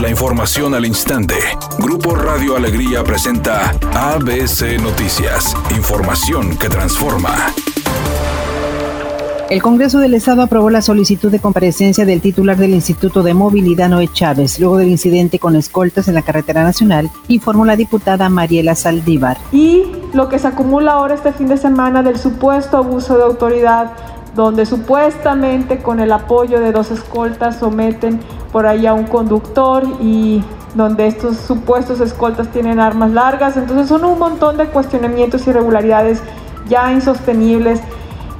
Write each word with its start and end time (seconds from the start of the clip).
La 0.00 0.08
información 0.08 0.76
al 0.76 0.86
instante. 0.86 1.34
Grupo 1.80 2.14
Radio 2.14 2.54
Alegría 2.54 3.02
presenta 3.02 3.70
ABC 3.94 4.80
Noticias. 4.80 5.56
Información 5.76 6.56
que 6.56 6.68
transforma. 6.68 7.30
El 9.50 9.60
Congreso 9.60 9.98
del 9.98 10.14
Estado 10.14 10.42
aprobó 10.42 10.70
la 10.70 10.82
solicitud 10.82 11.32
de 11.32 11.40
comparecencia 11.40 12.04
del 12.04 12.20
titular 12.20 12.56
del 12.56 12.74
Instituto 12.74 13.24
de 13.24 13.34
Movilidad, 13.34 13.88
Noé 13.88 14.06
Chávez, 14.06 14.60
luego 14.60 14.76
del 14.76 14.88
incidente 14.88 15.40
con 15.40 15.56
escoltas 15.56 16.06
en 16.06 16.14
la 16.14 16.22
carretera 16.22 16.62
nacional, 16.62 17.10
informó 17.26 17.64
la 17.64 17.74
diputada 17.74 18.28
Mariela 18.28 18.76
Saldívar. 18.76 19.36
Y 19.50 19.82
lo 20.12 20.28
que 20.28 20.38
se 20.38 20.46
acumula 20.46 20.92
ahora 20.92 21.14
este 21.14 21.32
fin 21.32 21.48
de 21.48 21.56
semana 21.56 22.04
del 22.04 22.18
supuesto 22.18 22.76
abuso 22.76 23.16
de 23.16 23.24
autoridad 23.24 23.96
donde 24.38 24.66
supuestamente 24.66 25.78
con 25.82 25.98
el 25.98 26.12
apoyo 26.12 26.60
de 26.60 26.70
dos 26.70 26.92
escoltas 26.92 27.58
someten 27.58 28.20
por 28.52 28.66
ahí 28.66 28.86
a 28.86 28.94
un 28.94 29.04
conductor 29.04 29.84
y 30.00 30.42
donde 30.74 31.06
estos 31.06 31.36
supuestos 31.36 32.00
escoltas 32.00 32.48
tienen 32.48 32.80
armas 32.80 33.10
largas. 33.10 33.56
Entonces 33.56 33.88
son 33.88 34.04
un 34.04 34.18
montón 34.18 34.56
de 34.56 34.66
cuestionamientos 34.66 35.46
y 35.46 35.50
irregularidades 35.50 36.22
ya 36.68 36.92
insostenibles 36.92 37.80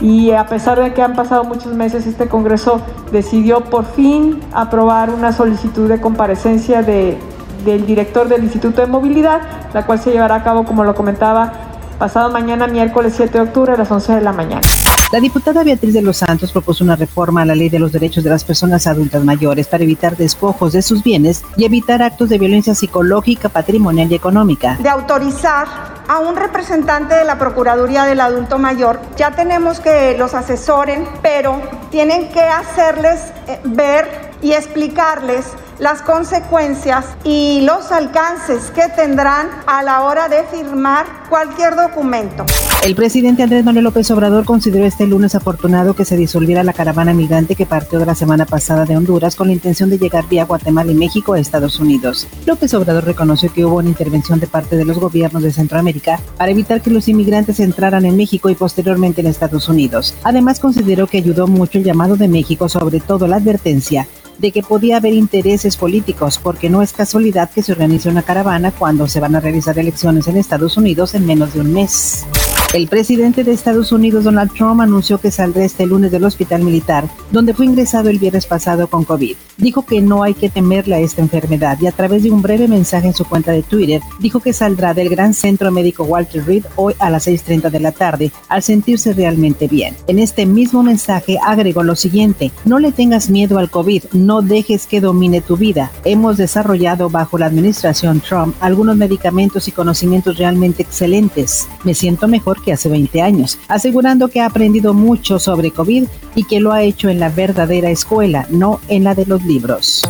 y 0.00 0.30
a 0.30 0.46
pesar 0.46 0.80
de 0.80 0.94
que 0.94 1.02
han 1.02 1.14
pasado 1.14 1.44
muchos 1.44 1.74
meses, 1.74 2.06
este 2.06 2.28
Congreso 2.28 2.80
decidió 3.10 3.62
por 3.62 3.84
fin 3.84 4.40
aprobar 4.52 5.10
una 5.10 5.32
solicitud 5.32 5.88
de 5.88 6.00
comparecencia 6.00 6.82
de, 6.82 7.18
del 7.64 7.84
director 7.84 8.28
del 8.28 8.44
Instituto 8.44 8.80
de 8.80 8.86
Movilidad, 8.86 9.40
la 9.74 9.86
cual 9.86 9.98
se 9.98 10.12
llevará 10.12 10.36
a 10.36 10.44
cabo, 10.44 10.64
como 10.64 10.84
lo 10.84 10.94
comentaba, 10.94 11.52
pasado 11.98 12.30
mañana, 12.30 12.68
miércoles 12.68 13.14
7 13.16 13.32
de 13.32 13.40
octubre 13.40 13.72
a 13.72 13.76
las 13.76 13.90
11 13.90 14.14
de 14.14 14.20
la 14.20 14.32
mañana. 14.32 14.62
La 15.10 15.20
diputada 15.20 15.64
Beatriz 15.64 15.94
de 15.94 16.02
los 16.02 16.18
Santos 16.18 16.52
propuso 16.52 16.84
una 16.84 16.94
reforma 16.94 17.40
a 17.40 17.46
la 17.46 17.54
ley 17.54 17.70
de 17.70 17.78
los 17.78 17.92
derechos 17.92 18.22
de 18.22 18.28
las 18.28 18.44
personas 18.44 18.86
adultas 18.86 19.24
mayores 19.24 19.66
para 19.66 19.82
evitar 19.82 20.18
despojos 20.18 20.74
de 20.74 20.82
sus 20.82 21.02
bienes 21.02 21.42
y 21.56 21.64
evitar 21.64 22.02
actos 22.02 22.28
de 22.28 22.36
violencia 22.36 22.74
psicológica, 22.74 23.48
patrimonial 23.48 24.12
y 24.12 24.14
económica. 24.16 24.76
De 24.82 24.90
autorizar 24.90 25.66
a 26.06 26.18
un 26.18 26.36
representante 26.36 27.14
de 27.14 27.24
la 27.24 27.38
Procuraduría 27.38 28.04
del 28.04 28.20
Adulto 28.20 28.58
Mayor, 28.58 29.00
ya 29.16 29.30
tenemos 29.30 29.80
que 29.80 30.14
los 30.18 30.34
asesoren, 30.34 31.08
pero 31.22 31.58
tienen 31.90 32.28
que 32.28 32.42
hacerles 32.42 33.32
eh, 33.46 33.60
ver 33.64 34.32
y 34.42 34.52
explicarles 34.52 35.46
las 35.78 36.02
consecuencias 36.02 37.06
y 37.24 37.60
los 37.62 37.92
alcances 37.92 38.70
que 38.70 38.88
tendrán 38.94 39.48
a 39.66 39.82
la 39.82 40.02
hora 40.02 40.28
de 40.28 40.42
firmar 40.44 41.06
cualquier 41.28 41.76
documento. 41.76 42.44
El 42.84 42.94
presidente 42.94 43.42
Andrés 43.42 43.64
Manuel 43.64 43.84
López 43.84 44.10
Obrador 44.10 44.44
consideró 44.44 44.84
este 44.84 45.06
lunes 45.06 45.34
afortunado 45.34 45.94
que 45.94 46.04
se 46.04 46.16
disolviera 46.16 46.62
la 46.62 46.72
caravana 46.72 47.12
migrante 47.12 47.54
que 47.54 47.66
partió 47.66 47.98
de 47.98 48.06
la 48.06 48.14
semana 48.14 48.46
pasada 48.46 48.84
de 48.84 48.96
Honduras 48.96 49.36
con 49.36 49.48
la 49.48 49.52
intención 49.52 49.90
de 49.90 49.98
llegar 49.98 50.28
vía 50.28 50.44
Guatemala 50.44 50.92
y 50.92 50.94
México 50.94 51.34
a 51.34 51.38
Estados 51.38 51.78
Unidos. 51.80 52.26
López 52.46 52.72
Obrador 52.74 53.04
reconoció 53.04 53.52
que 53.52 53.64
hubo 53.64 53.76
una 53.76 53.88
intervención 53.88 54.40
de 54.40 54.46
parte 54.46 54.76
de 54.76 54.84
los 54.84 54.98
gobiernos 54.98 55.42
de 55.42 55.52
Centroamérica 55.52 56.20
para 56.36 56.50
evitar 56.50 56.80
que 56.80 56.90
los 56.90 57.08
inmigrantes 57.08 57.60
entraran 57.60 58.04
en 58.04 58.16
México 58.16 58.48
y 58.48 58.54
posteriormente 58.54 59.20
en 59.20 59.26
Estados 59.26 59.68
Unidos. 59.68 60.14
Además 60.22 60.60
consideró 60.60 61.06
que 61.06 61.18
ayudó 61.18 61.46
mucho 61.46 61.78
el 61.78 61.84
llamado 61.84 62.16
de 62.16 62.28
México, 62.28 62.68
sobre 62.68 63.00
todo 63.00 63.26
la 63.26 63.36
advertencia 63.36 64.06
de 64.38 64.52
que 64.52 64.62
podía 64.62 64.96
haber 64.96 65.12
intereses 65.12 65.76
políticos, 65.76 66.40
porque 66.42 66.70
no 66.70 66.82
es 66.82 66.92
casualidad 66.92 67.50
que 67.50 67.62
se 67.62 67.72
organice 67.72 68.08
una 68.08 68.22
caravana 68.22 68.70
cuando 68.70 69.06
se 69.06 69.20
van 69.20 69.34
a 69.34 69.40
realizar 69.40 69.78
elecciones 69.78 70.28
en 70.28 70.36
Estados 70.36 70.76
Unidos 70.76 71.14
en 71.14 71.26
menos 71.26 71.52
de 71.54 71.60
un 71.60 71.72
mes. 71.72 72.24
El 72.74 72.86
presidente 72.86 73.44
de 73.44 73.52
Estados 73.52 73.92
Unidos, 73.92 74.24
Donald 74.24 74.52
Trump, 74.52 74.82
anunció 74.82 75.16
que 75.18 75.30
saldrá 75.30 75.64
este 75.64 75.86
lunes 75.86 76.10
del 76.10 76.24
hospital 76.24 76.62
militar, 76.62 77.08
donde 77.32 77.54
fue 77.54 77.64
ingresado 77.64 78.10
el 78.10 78.18
viernes 78.18 78.44
pasado 78.44 78.88
con 78.88 79.04
COVID. 79.04 79.36
Dijo 79.56 79.86
que 79.86 80.02
no 80.02 80.22
hay 80.22 80.34
que 80.34 80.50
temerle 80.50 80.94
a 80.96 81.00
esta 81.00 81.22
enfermedad 81.22 81.78
y 81.80 81.86
a 81.86 81.92
través 81.92 82.22
de 82.22 82.30
un 82.30 82.42
breve 82.42 82.68
mensaje 82.68 83.06
en 83.06 83.14
su 83.14 83.24
cuenta 83.24 83.52
de 83.52 83.62
Twitter, 83.62 84.02
dijo 84.18 84.40
que 84.40 84.52
saldrá 84.52 84.92
del 84.92 85.08
Gran 85.08 85.32
Centro 85.32 85.72
Médico 85.72 86.04
Walter 86.04 86.44
Reed 86.44 86.66
hoy 86.76 86.92
a 86.98 87.08
las 87.08 87.26
6.30 87.26 87.70
de 87.70 87.80
la 87.80 87.92
tarde 87.92 88.32
al 88.50 88.62
sentirse 88.62 89.14
realmente 89.14 89.66
bien. 89.66 89.96
En 90.06 90.18
este 90.18 90.44
mismo 90.44 90.82
mensaje 90.82 91.38
agregó 91.42 91.82
lo 91.82 91.96
siguiente, 91.96 92.52
no 92.66 92.78
le 92.78 92.92
tengas 92.92 93.30
miedo 93.30 93.58
al 93.58 93.70
COVID, 93.70 94.04
no 94.12 94.42
dejes 94.42 94.86
que 94.86 95.00
domine 95.00 95.40
tu 95.40 95.56
vida. 95.56 95.90
Hemos 96.04 96.36
desarrollado 96.36 97.08
bajo 97.08 97.38
la 97.38 97.46
administración 97.46 98.20
Trump 98.20 98.54
algunos 98.60 98.96
medicamentos 98.96 99.68
y 99.68 99.72
conocimientos 99.72 100.36
realmente 100.36 100.82
excelentes. 100.82 101.66
Me 101.82 101.94
siento 101.94 102.28
mejor 102.58 102.64
que 102.64 102.72
hace 102.72 102.88
20 102.88 103.22
años, 103.22 103.58
asegurando 103.68 104.28
que 104.28 104.40
ha 104.40 104.46
aprendido 104.46 104.94
mucho 104.94 105.38
sobre 105.38 105.70
COVID 105.70 106.04
y 106.34 106.44
que 106.44 106.60
lo 106.60 106.72
ha 106.72 106.82
hecho 106.82 107.08
en 107.08 107.20
la 107.20 107.28
verdadera 107.30 107.90
escuela, 107.90 108.46
no 108.50 108.80
en 108.88 109.04
la 109.04 109.14
de 109.14 109.26
los 109.26 109.42
libros. 109.44 110.04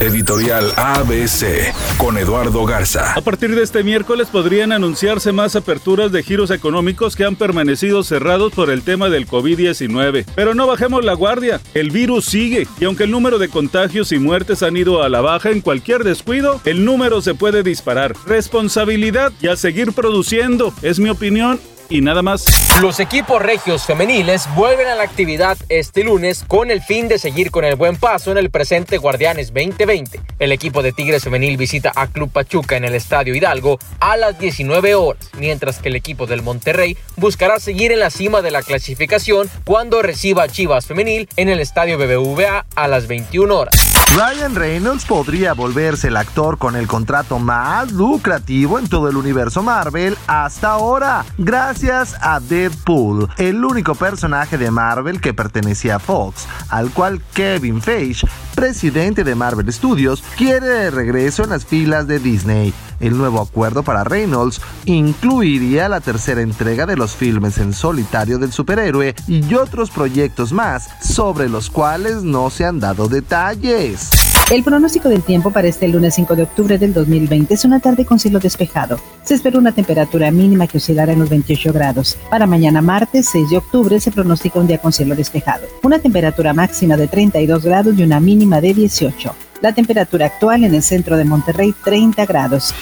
Editorial 0.00 0.72
ABC 0.76 1.74
con 1.98 2.16
Eduardo 2.16 2.64
Garza. 2.64 3.12
A 3.12 3.20
partir 3.20 3.54
de 3.54 3.62
este 3.62 3.84
miércoles 3.84 4.28
podrían 4.28 4.72
anunciarse 4.72 5.30
más 5.30 5.56
aperturas 5.56 6.10
de 6.10 6.22
giros 6.22 6.50
económicos 6.50 7.16
que 7.16 7.24
han 7.26 7.36
permanecido 7.36 8.02
cerrados 8.02 8.54
por 8.54 8.70
el 8.70 8.80
tema 8.80 9.10
del 9.10 9.28
COVID-19. 9.28 10.24
Pero 10.34 10.54
no 10.54 10.66
bajemos 10.66 11.04
la 11.04 11.12
guardia, 11.12 11.60
el 11.74 11.90
virus 11.90 12.24
sigue 12.24 12.66
y 12.80 12.84
aunque 12.86 13.04
el 13.04 13.10
número 13.10 13.38
de 13.38 13.50
contagios 13.50 14.10
y 14.12 14.18
muertes 14.18 14.62
han 14.62 14.78
ido 14.78 15.02
a 15.02 15.10
la 15.10 15.20
baja 15.20 15.50
en 15.50 15.60
cualquier 15.60 16.02
descuido, 16.02 16.62
el 16.64 16.86
número 16.86 17.20
se 17.20 17.34
puede 17.34 17.62
disparar. 17.62 18.14
Responsabilidad 18.24 19.32
y 19.42 19.48
a 19.48 19.56
seguir 19.56 19.92
produciendo, 19.92 20.72
es 20.80 20.98
mi 20.98 21.10
opinión 21.10 21.60
y 21.90 22.00
nada 22.00 22.22
más. 22.22 22.46
Los 22.80 23.00
equipos 23.00 23.42
regios 23.42 23.84
femeniles 23.84 24.48
vuelven 24.54 24.86
a 24.86 24.94
la 24.94 25.02
actividad 25.02 25.58
este 25.68 26.04
lunes 26.04 26.44
con 26.46 26.70
el 26.70 26.80
fin 26.80 27.08
de 27.08 27.18
seguir 27.18 27.50
con 27.50 27.64
el 27.64 27.74
buen 27.74 27.96
paso 27.96 28.30
en 28.30 28.38
el 28.38 28.48
presente 28.48 28.96
Guardianes 28.96 29.52
2020. 29.52 30.20
El 30.38 30.52
equipo 30.52 30.82
de 30.82 30.92
Tigres 30.92 31.24
femenil 31.24 31.56
visita 31.56 31.92
a 31.94 32.06
Club 32.06 32.30
Pachuca 32.30 32.76
en 32.76 32.84
el 32.84 32.94
Estadio 32.94 33.34
Hidalgo 33.34 33.78
a 33.98 34.16
las 34.16 34.38
19 34.38 34.94
horas, 34.94 35.28
mientras 35.36 35.80
que 35.80 35.88
el 35.88 35.96
equipo 35.96 36.26
del 36.26 36.42
Monterrey 36.42 36.96
buscará 37.16 37.58
seguir 37.58 37.92
en 37.92 37.98
la 37.98 38.10
cima 38.10 38.40
de 38.40 38.52
la 38.52 38.62
clasificación 38.62 39.50
cuando 39.64 40.00
reciba 40.00 40.44
a 40.44 40.48
Chivas 40.48 40.86
femenil 40.86 41.28
en 41.36 41.48
el 41.48 41.60
Estadio 41.60 41.98
BBVA 41.98 42.64
a 42.74 42.88
las 42.88 43.08
21 43.08 43.54
horas. 43.54 43.89
Ryan 44.16 44.56
Reynolds 44.56 45.04
podría 45.04 45.54
volverse 45.54 46.08
el 46.08 46.16
actor 46.16 46.58
con 46.58 46.74
el 46.74 46.88
contrato 46.88 47.38
más 47.38 47.92
lucrativo 47.92 48.80
en 48.80 48.88
todo 48.88 49.08
el 49.08 49.16
universo 49.16 49.62
Marvel 49.62 50.16
hasta 50.26 50.72
ahora, 50.72 51.24
gracias 51.38 52.16
a 52.20 52.40
Deadpool, 52.40 53.28
el 53.38 53.64
único 53.64 53.94
personaje 53.94 54.58
de 54.58 54.72
Marvel 54.72 55.20
que 55.20 55.32
pertenecía 55.32 55.96
a 55.96 55.98
Fox, 56.00 56.48
al 56.70 56.90
cual 56.90 57.22
Kevin 57.34 57.80
Feige, 57.80 58.26
presidente 58.60 59.24
de 59.24 59.34
Marvel 59.34 59.72
Studios, 59.72 60.22
quiere 60.36 60.66
de 60.66 60.90
regreso 60.90 61.44
en 61.44 61.48
las 61.48 61.64
filas 61.64 62.06
de 62.06 62.18
Disney. 62.18 62.74
El 63.00 63.16
nuevo 63.16 63.40
acuerdo 63.40 63.82
para 63.82 64.04
Reynolds 64.04 64.60
incluiría 64.84 65.88
la 65.88 66.02
tercera 66.02 66.42
entrega 66.42 66.84
de 66.84 66.94
los 66.94 67.12
filmes 67.12 67.56
en 67.56 67.72
solitario 67.72 68.36
del 68.36 68.52
superhéroe 68.52 69.14
y 69.26 69.54
otros 69.54 69.90
proyectos 69.90 70.52
más 70.52 70.90
sobre 71.02 71.48
los 71.48 71.70
cuales 71.70 72.22
no 72.22 72.50
se 72.50 72.66
han 72.66 72.80
dado 72.80 73.08
detalles. 73.08 74.19
El 74.50 74.64
pronóstico 74.64 75.08
del 75.08 75.22
tiempo 75.22 75.52
para 75.52 75.68
este 75.68 75.86
lunes 75.86 76.16
5 76.16 76.34
de 76.34 76.42
octubre 76.42 76.76
del 76.76 76.92
2020 76.92 77.54
es 77.54 77.64
una 77.64 77.78
tarde 77.78 78.04
con 78.04 78.18
cielo 78.18 78.40
despejado. 78.40 78.98
Se 79.22 79.34
espera 79.34 79.60
una 79.60 79.70
temperatura 79.70 80.32
mínima 80.32 80.66
que 80.66 80.78
oscilará 80.78 81.12
en 81.12 81.20
los 81.20 81.28
28 81.28 81.72
grados. 81.72 82.18
Para 82.28 82.48
mañana 82.48 82.82
martes 82.82 83.28
6 83.30 83.48
de 83.48 83.58
octubre 83.58 84.00
se 84.00 84.10
pronostica 84.10 84.58
un 84.58 84.66
día 84.66 84.78
con 84.78 84.92
cielo 84.92 85.14
despejado. 85.14 85.68
Una 85.84 86.00
temperatura 86.00 86.52
máxima 86.52 86.96
de 86.96 87.06
32 87.06 87.62
grados 87.62 87.96
y 87.96 88.02
una 88.02 88.18
mínima 88.18 88.60
de 88.60 88.74
18. 88.74 89.32
La 89.60 89.72
temperatura 89.72 90.26
actual 90.26 90.64
en 90.64 90.74
el 90.74 90.82
centro 90.82 91.16
de 91.16 91.24
Monterrey 91.24 91.72
30 91.84 92.26
grados. 92.26 92.74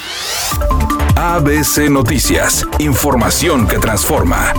ABC 1.17 1.91
Noticias, 1.91 2.67
información 2.79 3.69
que 3.69 3.77
transforma. 3.77 4.55